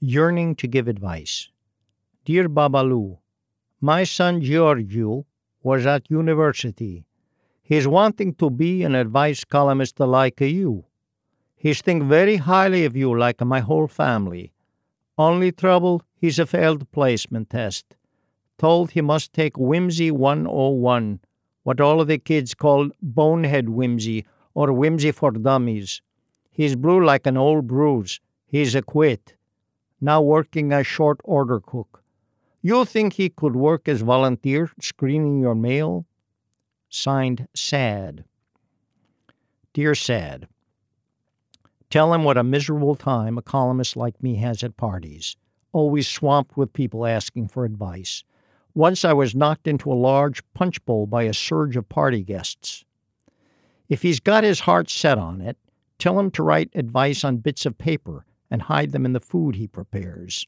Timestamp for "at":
5.84-6.10, 44.62-44.76